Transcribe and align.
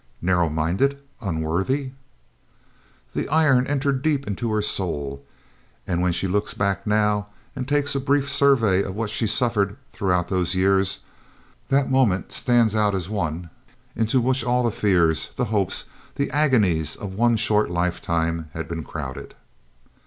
Narrow 0.19 0.49
minded, 0.49 0.97
unworthy! 1.21 1.91
The 3.13 3.29
iron 3.29 3.67
entered 3.67 4.01
deep 4.01 4.25
into 4.25 4.49
her 4.51 4.59
soul; 4.63 5.23
and 5.85 6.01
when 6.01 6.11
she 6.11 6.25
looks 6.27 6.55
back 6.55 6.87
now 6.87 7.27
and 7.55 7.67
takes 7.67 7.93
a 7.93 7.99
brief 7.99 8.27
survey 8.27 8.81
of 8.81 8.95
what 8.95 9.11
she 9.11 9.27
suffered 9.27 9.77
throughout 9.91 10.27
those 10.27 10.55
years, 10.55 11.01
that 11.67 11.91
moment 11.91 12.31
stands 12.31 12.75
out 12.75 12.95
as 12.95 13.11
one 13.11 13.51
into 13.95 14.19
which 14.19 14.43
all 14.43 14.63
the 14.63 14.71
fears, 14.71 15.29
the 15.35 15.45
hopes, 15.53 15.85
the 16.15 16.31
agonies 16.31 16.95
of 16.95 17.13
one 17.13 17.35
short 17.37 17.69
lifetime 17.69 18.49
had 18.53 18.67
been 18.67 18.83
crowded. 18.83 19.35